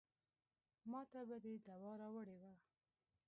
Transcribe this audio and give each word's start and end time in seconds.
ماته 0.91 1.19
به 1.27 1.37
دې 1.43 1.53
دوا 1.67 1.91
راوړې 2.01 2.35
وه. 2.41 2.51